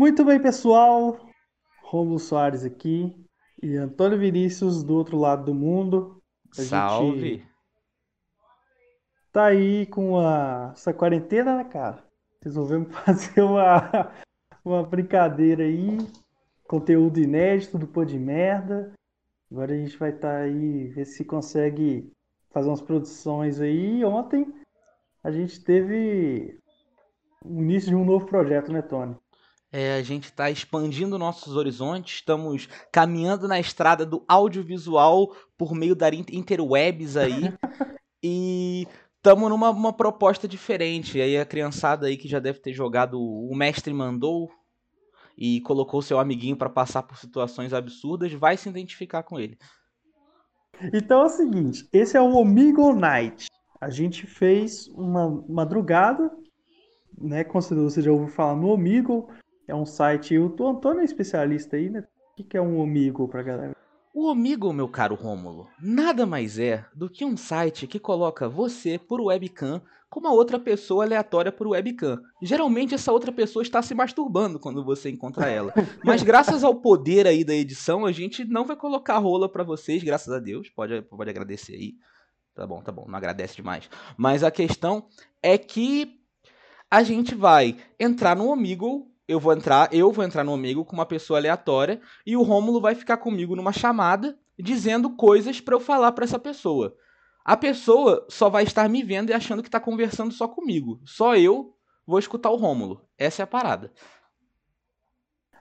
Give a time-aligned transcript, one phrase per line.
[0.00, 1.28] Muito bem, pessoal.
[1.82, 3.14] Romulo Soares aqui
[3.62, 6.22] e Antônio Vinícius do outro lado do mundo.
[6.52, 7.20] A Salve!
[7.20, 7.48] Gente
[9.30, 10.70] tá aí com a...
[10.72, 12.02] essa quarentena, né, cara?
[12.42, 14.10] Resolvemos fazer uma,
[14.64, 15.98] uma brincadeira aí.
[16.66, 18.94] Conteúdo inédito do Pô de Merda.
[19.50, 22.10] Agora a gente vai estar tá aí, ver se consegue
[22.48, 24.02] fazer umas produções aí.
[24.02, 24.50] Ontem
[25.22, 26.58] a gente teve
[27.44, 29.14] o início de um novo projeto, né, Tony?
[29.72, 35.94] É, a gente está expandindo nossos horizontes, estamos caminhando na estrada do audiovisual por meio
[35.94, 37.52] da interwebs aí.
[38.22, 41.18] e estamos numa uma proposta diferente.
[41.18, 44.50] E aí a criançada aí que já deve ter jogado O Mestre Mandou
[45.38, 49.56] e colocou seu amiguinho para passar por situações absurdas, vai se identificar com ele.
[50.92, 53.46] Então é o seguinte, esse é o Omigo Night.
[53.80, 56.30] A gente fez uma madrugada,
[57.16, 57.44] né?
[57.44, 59.30] Considerou, você já ouviu falar no Omigo,
[59.70, 62.04] é um site, o Antônio é especialista aí, né?
[62.38, 63.76] O que é um Omigo pra galera?
[64.12, 68.98] O Omigo, meu caro Rômulo, nada mais é do que um site que coloca você
[68.98, 72.20] por webcam com uma outra pessoa aleatória por webcam.
[72.42, 75.72] Geralmente essa outra pessoa está se masturbando quando você encontra ela.
[76.04, 80.02] Mas graças ao poder aí da edição, a gente não vai colocar rola para vocês,
[80.02, 80.68] graças a Deus.
[80.68, 81.92] Pode, pode agradecer aí.
[82.56, 83.88] Tá bom, tá bom, não agradece demais.
[84.16, 85.06] Mas a questão
[85.40, 86.18] é que
[86.90, 90.92] a gente vai entrar no Omigo eu vou entrar, eu vou entrar no Omigo com
[90.92, 95.78] uma pessoa aleatória e o Rômulo vai ficar comigo numa chamada dizendo coisas para eu
[95.78, 96.96] falar para essa pessoa.
[97.44, 101.00] A pessoa só vai estar me vendo e achando que está conversando só comigo.
[101.04, 103.02] Só eu vou escutar o Rômulo.
[103.16, 103.92] Essa é a parada.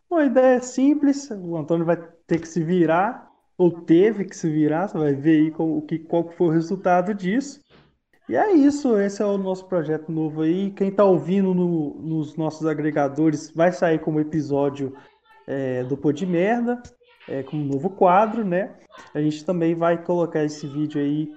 [0.09, 4.87] Uma ideia simples, o Antônio vai ter que se virar, ou teve que se virar,
[4.87, 7.61] você vai ver aí qual, qual foi o resultado disso.
[8.29, 10.69] E é isso, esse é o nosso projeto novo aí.
[10.69, 14.95] Quem está ouvindo no, nos nossos agregadores vai sair como episódio
[15.47, 16.79] é, do Pô de Merda,
[17.27, 18.75] é, como novo quadro, né?
[19.15, 21.33] A gente também vai colocar esse vídeo aí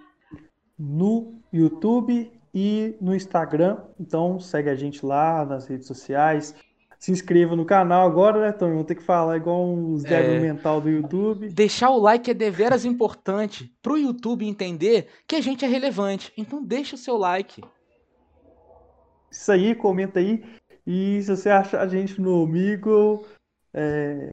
[0.78, 3.78] no YouTube e no Instagram.
[3.98, 6.54] Então segue a gente lá nas redes sociais
[7.02, 8.74] se inscreva no canal agora, né, Tony?
[8.74, 10.38] Vamos ter que falar igual uns débil é...
[10.38, 11.48] mental do YouTube.
[11.48, 16.32] Deixar o like é deveras importante pro YouTube entender que a gente é relevante.
[16.36, 17.60] Então deixa o seu like.
[19.28, 20.44] Isso aí, comenta aí.
[20.86, 23.26] E se você acha a gente no Amigo,
[23.74, 24.28] é...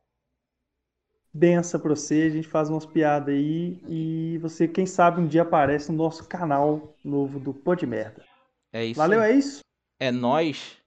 [1.34, 3.82] bença pra você, a gente faz umas piadas aí.
[3.88, 8.24] E você, quem sabe, um dia aparece no nosso canal novo do Pô de Merda.
[8.72, 9.00] É isso.
[9.00, 9.62] Valeu, é isso?
[10.00, 10.78] É nós.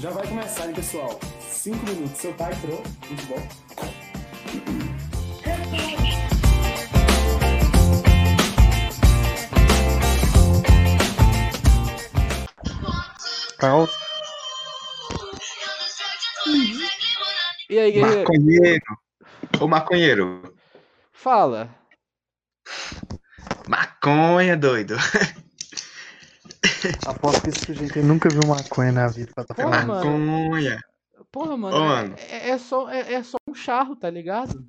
[0.00, 1.20] Já vai começar, hein, pessoal?
[1.40, 2.16] Cinco minutos.
[2.16, 2.82] Seu pai entrou.
[3.06, 3.36] Muito bom.
[13.58, 13.90] Caos.
[17.68, 18.20] E aí, guerreiro?
[18.20, 18.98] Maconheiro.
[19.60, 20.54] Ô, maconheiro.
[21.12, 21.68] Fala.
[23.68, 24.96] Maconha, doido.
[27.06, 29.86] Aposto que esse sujeito nunca viu maconha na vida pra tá falando.
[29.86, 30.80] Maconha.
[31.32, 32.14] Porra, mano, Ô, mano.
[32.30, 34.64] É, é, só, é, é, só um charro, tá ligado?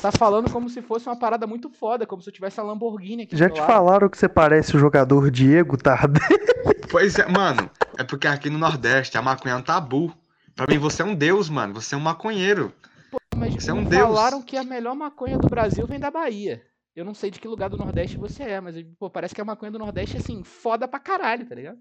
[0.00, 3.24] Tá falando como se fosse uma parada muito foda, como se eu tivesse a Lamborghini
[3.24, 3.66] aqui Já te lado.
[3.66, 6.22] falaram que você parece o jogador Diego Tardelli?
[6.90, 7.70] Pois é, mano.
[7.96, 10.12] É porque aqui no Nordeste a maconha é um tabu.
[10.54, 11.72] Pra mim, você é um deus, mano.
[11.72, 12.70] Você é um maconheiro.
[13.10, 14.02] Pô, mas você é um deus.
[14.02, 16.62] falaram que a melhor maconha do Brasil vem da Bahia.
[16.94, 19.44] Eu não sei de que lugar do Nordeste você é, mas pô, parece que a
[19.44, 21.80] maconha do Nordeste é assim, foda pra caralho, tá ligado?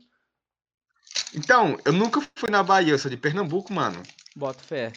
[1.36, 4.02] Então, eu nunca fui na Bahia, eu sou de Pernambuco, mano.
[4.36, 4.94] Bota fé.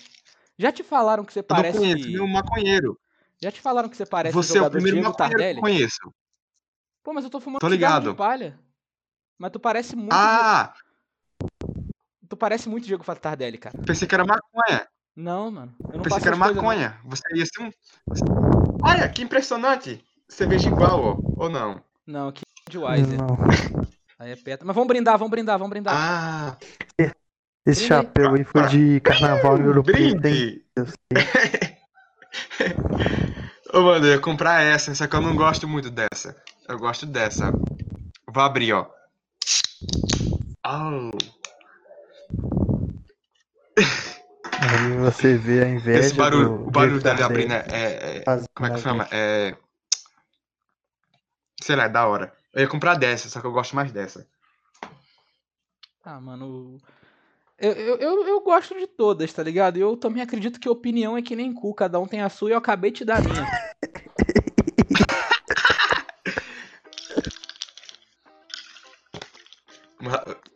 [0.57, 1.77] Já te falaram que você parece.
[1.77, 3.01] Eu não conheço nenhum maconheiro.
[3.43, 5.55] Já te falaram que você parece Você é o primeiro Diego maconheiro Tardelli?
[5.55, 6.15] que eu conheço.
[7.03, 8.11] Pô, mas eu tô fumando tô ligado.
[8.11, 8.59] de palha.
[9.37, 10.13] Mas tu parece muito.
[10.15, 10.73] Ah!
[12.29, 13.77] Tu parece muito Diego Tardelli, cara.
[13.85, 14.89] Pensei que era maconha.
[15.17, 15.75] Não, mano.
[15.89, 16.99] Eu não Pensei que era maconha.
[17.05, 17.71] Você ia ser um.
[18.83, 20.05] Olha, que impressionante.
[20.29, 21.17] Você veja igual, ó.
[21.45, 21.81] Ou não?
[22.07, 23.19] Não, que de Wiser.
[23.19, 23.39] Não.
[24.19, 24.67] Aí é perto.
[24.67, 25.95] Mas vamos brindar, vamos brindar, vamos brindar.
[25.97, 26.57] Ah!
[27.67, 29.95] Esse chapéu aí foi de carnaval europeu.
[29.95, 30.63] Brinde!
[33.73, 36.37] Ô, mano, eu ia comprar essa, só que eu não gosto muito dessa.
[36.69, 37.51] Eu gosto dessa.
[38.31, 38.87] Vou abrir, ó.
[40.67, 41.11] Oh.
[44.65, 45.99] Aí você vê a inveja.
[45.99, 47.65] Esse barulho, o barulho dele abrir, né?
[47.69, 48.25] É, é,
[48.55, 49.09] como é que chama?
[49.11, 49.55] É.
[51.61, 52.33] Sei lá, é da hora.
[52.53, 54.27] Eu ia comprar dessa, só que eu gosto mais dessa.
[56.05, 56.79] Ah, mano.
[57.59, 59.77] Eu, eu, eu, eu gosto de todas, tá ligado?
[59.77, 62.53] Eu também acredito que opinião é que nem cu, cada um tem a sua e
[62.53, 63.47] eu acabei de te dar a minha.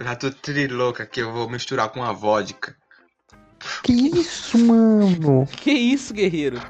[0.00, 2.76] Já tô trilouca aqui, eu vou misturar com a vodka.
[3.88, 5.46] Que isso, mano?
[5.46, 6.60] Que isso, guerreiro?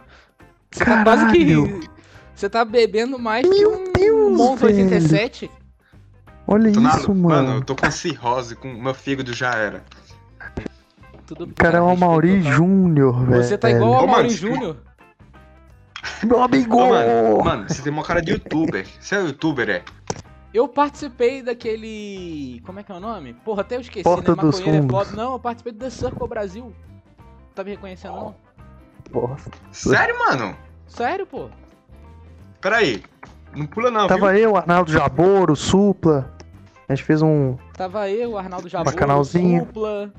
[0.71, 1.81] Você tá quase Caralho.
[1.81, 1.89] que.
[2.33, 4.77] Você tá bebendo mais Meu que um Deus, velho.
[4.77, 5.51] 87?
[6.47, 7.65] Olha Tô na- isso, Mano, eu mano.
[7.65, 9.83] tô com cirrose, com meu fígado já era.
[11.27, 11.53] Tudo bem.
[11.53, 12.41] O cara é o Mauri.
[12.41, 13.43] Júnior, velho.
[13.43, 14.77] Você tá igual ao Mauri Júnior.
[16.25, 16.77] Meu amigo!
[16.77, 18.87] Ô, mano, mano, você tem uma cara de youtuber.
[19.01, 19.83] Você é youtuber, é?
[20.55, 22.63] Eu participei daquele.
[22.65, 23.35] Como é que é o nome?
[23.45, 24.41] Porra, até eu esqueci, Porta né?
[24.41, 25.09] dos Maconheiro é Fundos.
[25.09, 25.17] foda.
[25.21, 26.73] Não, eu participei do The Circle Brasil.
[27.59, 28.37] Tá me reconhecendo, não?
[29.11, 29.37] Porra.
[29.73, 30.57] Sério, mano?
[30.87, 31.51] Sério, pô?
[32.61, 33.03] Peraí.
[33.53, 34.43] Não pula não, Tava viu?
[34.43, 36.33] eu, Arnaldo Jabor, o Supla.
[36.89, 37.57] A gente fez um.
[37.73, 39.67] Tava eu, Arnaldo Jabor, Bacanalzinho.
[39.67, 40.13] Supla.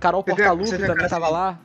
[0.00, 1.58] Carol Portalupe também cara tava assim- lá.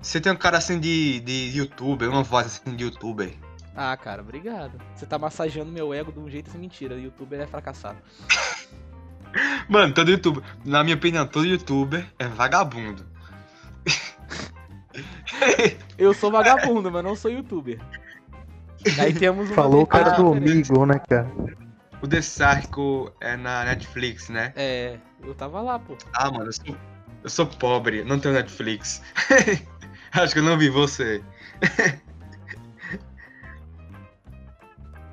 [0.00, 3.34] Você tem um cara assim de, de youtuber, uma voz assim de youtuber.
[3.74, 4.80] Ah, cara, obrigado.
[4.94, 6.94] Você tá massageando meu ego de um jeito assim, mentira.
[6.94, 7.98] O youtuber é fracassado.
[9.68, 13.09] Mano, todo youtuber, na minha opinião, todo youtuber é vagabundo.
[15.96, 17.78] Eu sou vagabundo, mas não sou youtuber.
[18.98, 21.30] Aí temos uma Falou o cara do amigo, né, cara?
[22.02, 24.52] O The Sarco é na Netflix, né?
[24.56, 25.96] É, eu tava lá, pô.
[26.14, 26.76] Ah, mano, eu sou,
[27.24, 29.02] eu sou pobre, não tenho Netflix.
[30.12, 31.22] Acho que eu não vi você.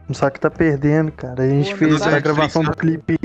[0.07, 1.43] Não sabe que tá perdendo, cara.
[1.43, 3.17] A gente Pô, fez não a gravação do clipe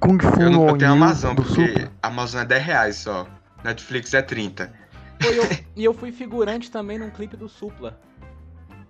[0.00, 1.92] Kung Fu Eu, não, no eu tenho Amazon, do porque Supla.
[2.02, 3.28] Amazon é 10 reais só.
[3.62, 4.72] Netflix é 30.
[5.22, 5.44] E eu,
[5.76, 7.98] e eu fui figurante também num clipe do Supla.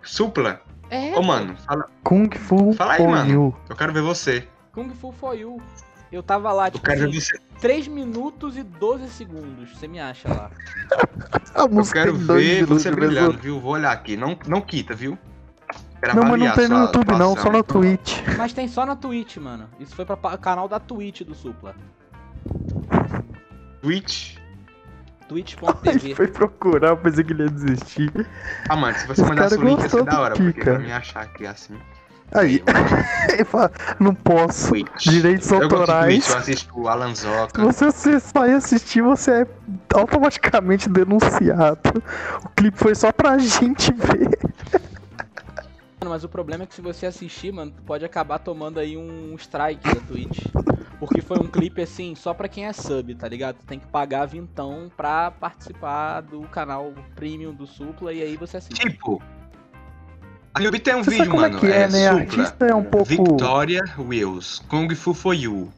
[0.02, 0.62] Supla?
[0.90, 3.30] É, Ô, mano, fala, Kung Fu Fala aí, mano.
[3.30, 3.56] You.
[3.68, 4.46] eu quero ver você.
[4.72, 5.60] Kung Fu For You.
[6.10, 7.38] Eu tava lá, Eu tipo quero ver assim, você.
[7.60, 9.70] 3 minutos e 12 segundos.
[9.70, 10.50] Você me acha lá.
[11.56, 13.60] Eu quero dois ver você brilhando, viu?
[13.60, 14.16] Vou olhar aqui.
[14.16, 15.18] Não, não quita, viu?
[16.00, 18.20] Quero Não, mas não tem no YouTube, não, só no Twitch.
[18.36, 19.68] Mas tem só na Twitch, mano.
[19.78, 21.74] Isso foi pra canal da Twitch do Supla.
[23.80, 24.36] Twitch?
[25.32, 26.14] Twitch.tv.
[26.14, 28.12] foi procurar, eu pensei que ele ia desistir.
[28.68, 30.78] Ah, mano, se você Esse mandasse o link ia ser da hora, do porque pra
[30.78, 31.76] me achar aqui assim.
[32.34, 32.62] Aí,
[33.32, 34.68] ele fala, não posso.
[34.68, 35.04] Twitch.
[35.04, 36.24] Direitos Eu autorais.
[36.24, 37.62] Twitch, eu assisto o Alan Se Zoca.
[37.62, 39.46] você acessar e assistir, você é
[39.94, 42.02] automaticamente denunciado.
[42.44, 44.38] O clipe foi só pra gente ver.
[46.00, 49.34] Mano, mas o problema é que se você assistir, mano, pode acabar tomando aí um
[49.36, 50.46] strike da Twitch.
[51.02, 53.56] Porque foi um clipe assim, só pra quem é sub, tá ligado?
[53.66, 58.78] Tem que pagar vintão pra participar do canal premium do Supla e aí você assiste.
[58.88, 59.20] Tipo,
[60.54, 61.58] a YouTube tem um Você vídeo, é mano.
[61.58, 62.08] que é, né?
[62.08, 63.06] Supla, Artista é um pouco.
[63.06, 65.72] Victoria Wills, Kung Fu For You.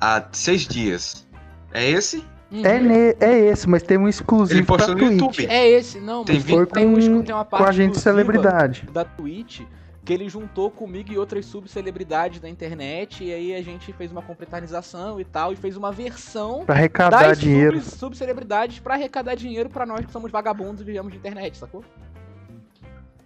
[0.00, 1.26] Há seis dias.
[1.74, 2.22] É esse?
[2.52, 2.64] Uhum.
[2.64, 5.20] É, ne- é esse, mas tem um Ele exclusivo pra postou no Twitch.
[5.20, 5.46] YouTube.
[5.52, 7.72] É esse, não, Tem mas vídeo- Foi tem, um, com, tem uma parte com a
[7.72, 8.86] gente celebridade.
[8.92, 9.62] da Twitch
[10.06, 14.22] que ele juntou comigo e outras subcelebridades da internet e aí a gente fez uma
[14.22, 17.80] completarização e tal e fez uma versão Pra arrecadar das dinheiro.
[17.82, 21.84] sub- subcelebridades pra arrecadar dinheiro pra nós que somos vagabundos e vivemos de internet, sacou?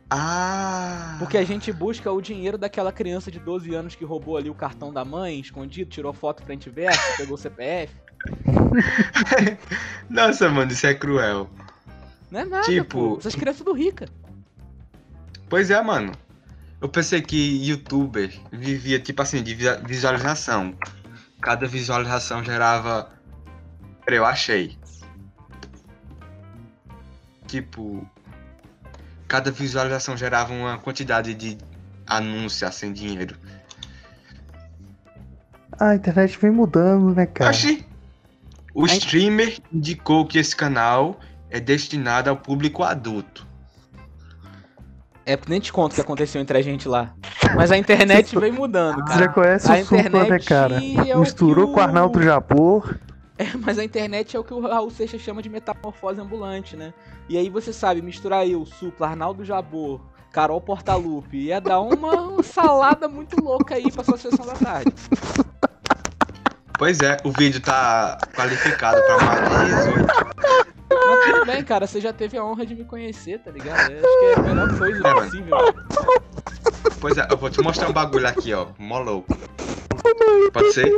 [0.09, 1.17] Ah.
[1.19, 4.55] Porque a gente busca o dinheiro daquela criança de 12 anos que roubou ali o
[4.55, 7.95] cartão da mãe, escondido, tirou foto frente e verso, pegou o CPF.
[10.09, 11.49] Nossa, mano, isso é cruel.
[12.31, 13.17] Não é nada, Tipo- pô.
[13.19, 14.07] Essas crianças do rica.
[15.49, 16.13] Pois é, mano.
[16.81, 17.37] Eu pensei que
[17.69, 20.75] youtuber vivia, tipo assim, de visualização.
[21.41, 23.11] Cada visualização gerava.
[24.07, 24.79] Eu achei.
[27.47, 28.09] Tipo.
[29.29, 31.59] Cada visualização gerava uma quantidade de
[32.07, 33.37] anúncio, assim, dinheiro.
[35.79, 37.51] A internet vem mudando, né, cara?
[37.51, 37.87] Oxi!
[38.75, 43.47] O streamer indicou que esse canal é destinado ao público adulto.
[45.27, 47.13] É, nem te conto o que aconteceu entre a gente lá.
[47.55, 49.29] Mas a internet vem mudando, Você já cara.
[49.29, 50.81] conhece A o Supla, né, internet cara?
[51.09, 52.99] é o Misturou que com o Arnaldo Jabor.
[53.39, 56.93] É, mas a internet é o que o Raul Seixas chama de metamorfose ambulante, né?
[57.29, 60.01] E aí você sabe, misturar eu, Supla, Arnaldo Jabor,
[60.33, 64.93] Carol Portalupe, ia dar uma salada muito louca aí pra sua sessão da tarde.
[66.79, 70.30] Pois é, o vídeo tá qualificado pra mais de 18.
[71.11, 73.91] Mas tudo bem, cara, você já teve a honra de me conhecer, tá ligado?
[73.91, 75.25] Eu Acho que é a melhor coisa É, mano.
[75.25, 75.57] possível.
[77.01, 78.69] Pois é, eu vou te mostrar um bagulho aqui, ó.
[78.79, 79.37] Mó louco.
[80.53, 80.93] Pode ser?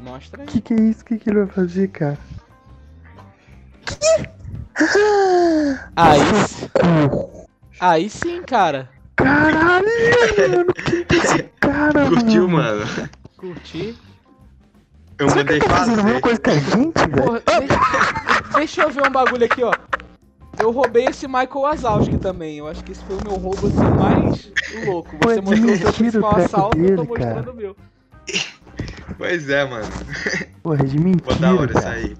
[0.00, 0.46] Mostra aí.
[0.48, 1.02] que, que é isso?
[1.02, 2.18] O que, que ele vai fazer, cara?
[5.96, 6.68] Aí, sim-
[7.80, 8.90] aí sim, cara.
[9.16, 9.86] Caralho,
[10.48, 10.74] mano.
[10.74, 12.84] Quem que é esse cara, Curtiu, mano?
[12.84, 13.08] mano?
[13.36, 13.96] Curti.
[15.18, 16.20] Eu Será que mandei ele tá fazendo a mesma fazer.
[16.20, 17.22] coisa que a gente, velho?
[17.22, 19.72] Porra, deixa, deixa eu ver um bagulho aqui, ó.
[20.58, 22.58] Eu roubei esse Michael Wazowski também.
[22.58, 24.52] Eu acho que esse foi o meu roubo assim mais
[24.86, 25.16] louco.
[25.22, 27.50] Você é mostrou o seu principal assalto, eu tô mostrando cara.
[27.50, 27.76] o meu.
[29.18, 29.86] Pois é, mano.
[30.62, 31.96] Porra, de Pô, da hora mentira, isso cara.
[31.96, 32.16] aí.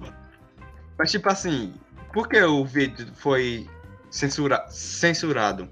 [0.97, 1.73] Mas tipo assim,
[2.13, 3.67] por que o vídeo foi
[4.09, 4.65] censura...
[4.69, 5.69] censurado?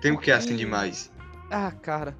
[0.00, 1.12] Tem o que assim demais?
[1.50, 2.16] Ah, cara.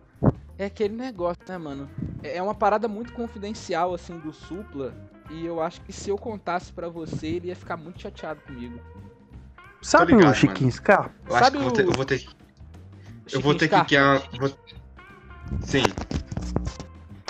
[0.56, 1.88] É aquele negócio, né, mano?
[2.24, 4.94] É uma parada muito confidencial, assim, do Supla.
[5.30, 8.80] E eu acho que se eu contasse pra você, ele ia ficar muito chateado comigo.
[9.82, 11.14] Sabe ligado, o Chiquinho Scarpa?
[11.28, 12.26] Eu acho Sabe que eu vou ter, o- eu vou ter,
[13.32, 14.22] eu vou ter que criar.
[14.38, 14.48] Vou...
[15.60, 15.82] Sim.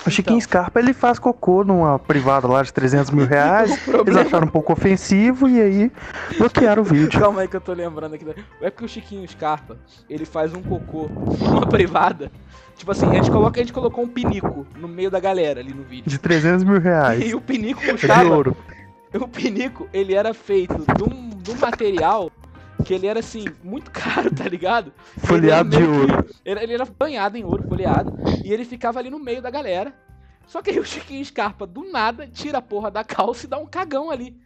[0.05, 0.41] O Chiquinho Então.
[0.41, 3.71] Scarpa, ele faz cocô numa privada lá de 300 mil reais.
[3.87, 5.91] Eles acharam um pouco ofensivo e aí
[6.37, 7.19] bloquearam o vídeo.
[7.19, 8.23] Calma aí que eu tô lembrando aqui.
[8.25, 9.77] da- É porque o Chiquinho Scarpa,
[10.09, 11.09] ele faz um cocô
[11.39, 12.31] numa privada.
[12.75, 15.73] Tipo assim, a gente, coloca, a gente colocou um pinico no meio da galera ali
[15.73, 16.09] no vídeo.
[16.09, 17.23] De 300 mil reais.
[17.25, 18.29] E o pinico É de custava.
[18.29, 18.55] ouro.
[19.15, 22.29] O pinico, ele era feito de um, de um material
[22.85, 24.93] que ele era assim, muito caro, tá ligado?
[25.17, 26.25] Folheado de ouro.
[26.45, 28.13] Ele, ele era banhado em ouro, folheado.
[28.43, 29.93] E ele ficava ali no meio da galera.
[30.47, 33.57] Só que aí o Chiquinho Scarpa, do nada, tira a porra da calça e dá
[33.57, 34.37] um cagão ali.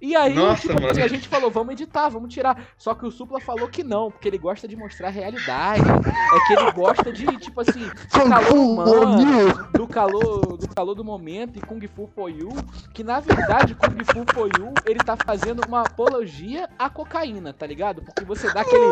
[0.00, 1.02] E aí, Nossa, tipo, mano.
[1.02, 2.66] a gente falou, vamos editar, vamos tirar.
[2.76, 5.82] Só que o Supla falou que não, porque ele gosta de mostrar a realidade.
[5.82, 7.80] É que ele gosta de, tipo assim,
[8.12, 12.50] do calor humano, do calor, do calor do momento e Kung Fu For You,
[12.94, 17.66] que na verdade Kung Fu For You, ele tá fazendo uma apologia à cocaína, tá
[17.66, 18.02] ligado?
[18.02, 18.84] Porque você dá aquele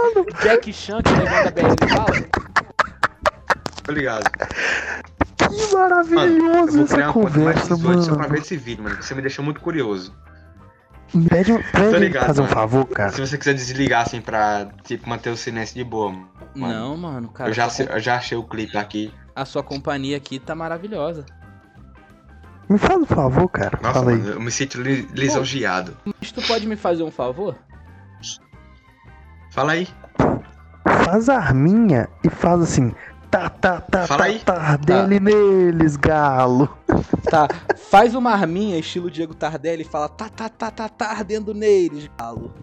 [0.43, 2.67] Jack Chan que levanta a BL fala,
[3.85, 4.25] Tô ligado.
[5.37, 8.35] Que Mano, eu maravilhoso vou essa criar uma conta mais conversa, 18 só pra mano.
[8.35, 9.01] ver esse vídeo, mano.
[9.01, 10.13] Você me deixou muito curioso.
[11.29, 13.11] Pede, pede ligado, fazer um favor, cara.
[13.13, 16.29] Se você quiser desligar assim pra, tipo, manter o silêncio de boa, mano.
[16.55, 19.13] Não, mano, cara, eu, já, eu já achei o clipe aqui.
[19.35, 21.25] a sua companhia aqui tá maravilhosa.
[22.69, 23.79] Me faz um favor, cara.
[23.81, 24.19] Nossa, Fala aí.
[24.19, 25.97] mano, eu me sinto li- lisonjeado.
[26.21, 27.55] Mas tu pode me fazer um favor?
[29.53, 29.89] Fala aí.
[31.05, 32.93] Faz a arminha e faz assim.
[33.31, 34.39] Tá, tá, tá, Fala tá, aí.
[34.41, 34.77] tá.
[34.77, 36.69] Dele neles, galo.
[37.31, 37.49] Tá,
[37.91, 42.09] faz uma arminha estilo Diego Tardelli e fala tá, tá, tá, tá, tá ardendo neles,
[42.19, 42.55] galo.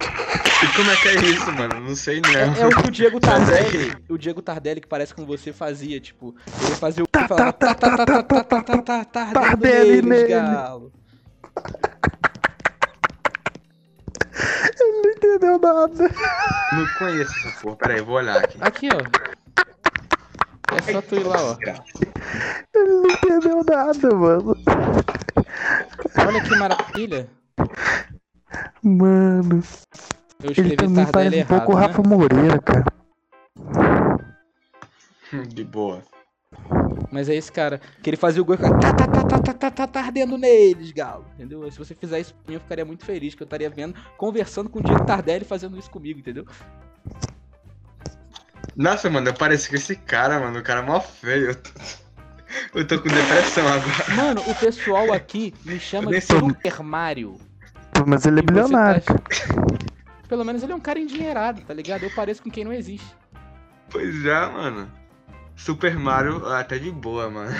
[0.00, 1.80] E como é que é isso, mano?
[1.80, 2.30] Não sei não.
[2.30, 5.52] É, é o que o Diego é Tardelli, o Diego Tardelli que parece com você
[5.52, 8.62] fazia, tipo, ele fazia o Tá, que falava tá, tá, tá, tá, tá, tá, tá,
[8.62, 10.28] tá, tá, tá ardendo neles, nele.
[10.28, 10.92] galo.
[14.78, 16.10] Não entendeu nada.
[16.72, 17.76] Não conheço essa porra.
[17.76, 18.58] Pera aí, eu vou olhar aqui.
[18.60, 19.35] Aqui, ó.
[20.76, 21.56] É só tu ir lá, ó.
[22.74, 24.56] Ele não entendeu nada, mano.
[26.18, 27.30] Olha que maravilha.
[28.82, 29.62] Mano,
[30.42, 31.86] Eu ele também parece um errado, pouco o né?
[31.86, 32.84] Rafa Moreira, cara.
[35.48, 36.02] De boa.
[37.10, 39.38] Mas é esse cara, que ele fazia o gol e ficava, tá, tá, tá, tá,
[39.40, 41.24] tá, tá, tá, tá ardendo neles, galo.
[41.34, 41.70] Entendeu?
[41.70, 44.68] Se você fizer isso pra mim, eu ficaria muito feliz, que eu estaria vendo, conversando
[44.68, 46.44] com o Diego Tardelli fazendo isso comigo, entendeu?
[48.76, 50.58] Nossa, mano, eu pareci com esse cara, mano.
[50.58, 51.46] O cara é mó feio.
[51.50, 51.70] Eu tô,
[52.74, 54.14] eu tô com depressão agora.
[54.14, 57.38] Mano, o pessoal aqui me chama de sou- Super Mario.
[58.06, 59.02] Mas ele é bilionário.
[59.02, 59.14] tá-
[60.28, 62.02] Pelo menos ele é um cara endinheirado, tá ligado?
[62.02, 63.06] Eu pareço com quem não existe.
[63.90, 64.90] Pois é, mano.
[65.54, 67.54] Super Mario até de boa, mano.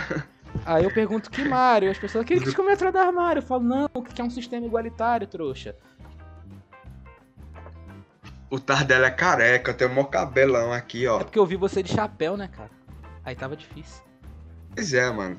[0.65, 3.41] Aí eu pergunto que Mario, as pessoas criticam como é dar Mario.
[3.41, 5.75] Eu falo, não, que é um sistema igualitário, trouxa.
[8.49, 11.19] O Tardelli é careca, tem um mó cabelão aqui, É ó.
[11.19, 12.71] porque eu vi você de chapéu, né, cara?
[13.25, 14.03] Aí tava difícil.
[14.75, 15.37] Pois é, mano.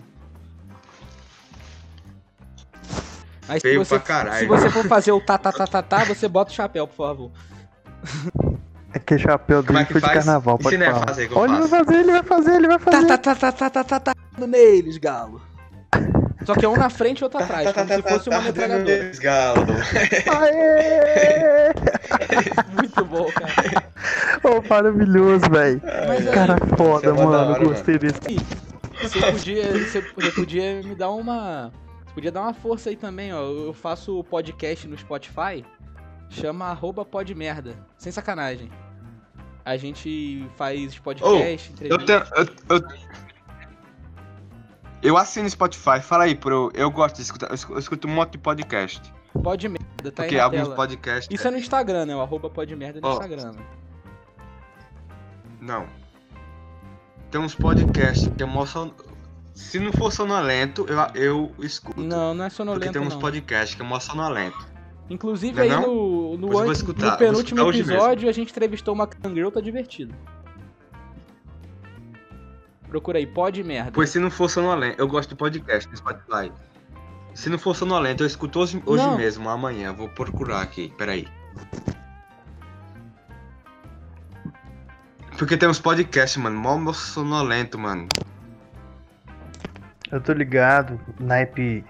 [3.48, 4.40] Mas se Feio você, pra caralho.
[4.40, 7.32] se você for fazer o tá, tá, você bota o chapéu, por favor.
[8.94, 11.08] É que chapéu Como dele é foi de carnaval, pode falar.
[11.08, 13.08] fazer Olha, ele vai fazer, ele vai fazer, ele vai fazer.
[13.08, 15.42] tá, tá, tá, tá, tá, tá, tá, tá neles, galo.
[16.46, 18.84] Só que é um na frente e outro atrás, como se fosse uma metralhadora.
[18.86, 19.66] Deus, galo.
[20.40, 21.74] Aê!
[22.76, 23.84] Muito bom, cara.
[24.44, 25.82] Ô, maravilhoso, velho.
[26.10, 27.52] Aí, Cara foda, Isso é mó da mano.
[27.52, 28.20] hora, Gostei desse.
[29.02, 31.72] você podia, você, você podia me dar uma...
[32.06, 33.42] Você podia dar uma força aí também, ó.
[33.42, 35.64] Eu faço podcast no Spotify,
[36.30, 38.70] chama arroba podmerda, sem sacanagem.
[39.64, 42.26] A gente faz podcast, Eu entrevista.
[42.36, 42.48] tenho.
[42.70, 42.88] Eu, eu,
[45.04, 46.72] eu assino Spotify, fala aí, pro.
[46.74, 47.50] Eu gosto de escutar.
[47.50, 49.14] Eu escu- eu escuto um monte de podcast.
[49.44, 50.76] Pode merda, tá aí porque na alguns tela.
[50.76, 51.28] podcasts.
[51.34, 52.16] Isso é no Instagram, né?
[52.16, 53.14] O arroba podmerda no Ó.
[53.14, 53.52] Instagram.
[53.52, 53.62] né?
[55.62, 55.86] Não.
[57.32, 58.92] Tem uns podcasts que é mó son...
[59.54, 62.00] Se não for sonolento, eu, eu escuto.
[62.00, 63.20] Não, não é Porque sonolento, tem uns não.
[63.20, 64.66] podcasts que é mó sonolento.
[65.10, 65.88] Inclusive Não é aí não?
[65.88, 70.14] no, no, antes- escutar, no penúltimo episódio a gente entrevistou uma Kangirl, tá divertido.
[72.90, 73.92] Procura aí, pode merda.
[73.92, 76.52] Pois se não for sonolento, eu gosto de podcast no Spotify.
[77.38, 79.16] Se não for sonolento, eu escuto hoje, hoje Não.
[79.16, 79.94] mesmo, amanhã.
[79.94, 81.28] Vou procurar aqui, peraí.
[85.38, 88.08] Porque tem uns podcasts, mano, mó sonolento, mano.
[90.12, 91.86] Eu tô ligado, naipe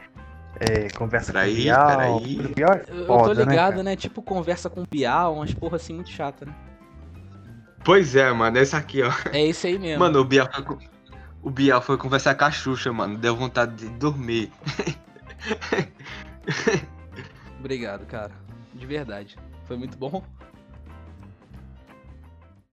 [0.60, 1.88] é, conversa Peraí, com Bial.
[1.88, 2.54] peraí.
[2.54, 3.84] Bial é Eu, tô né, ligado, cara?
[3.84, 3.96] né?
[3.96, 6.54] Tipo conversa com piau, umas porra assim muito chata, né?
[7.86, 9.13] Pois é, mano, esse aqui, ó.
[9.32, 10.00] É esse aí mesmo.
[10.01, 10.50] Mano, o Bial
[11.42, 13.18] o Bial foi conversar com a Xuxa, mano.
[13.18, 14.51] Deu vontade de dormir.
[17.60, 18.32] Obrigado, cara.
[18.74, 19.38] De verdade.
[19.66, 20.24] Foi muito bom.